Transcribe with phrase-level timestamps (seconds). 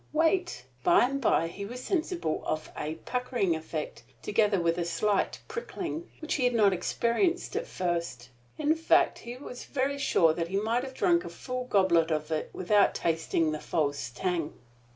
[0.13, 0.65] Wait!
[0.83, 6.09] By and by he was sensible of a puckering effect, together with a slight prickling,
[6.21, 8.31] which he had not experienced at first.
[8.57, 12.31] In fact, he was very sure that he might have drunk a full goblet of
[12.31, 14.53] it without tasting the false tang.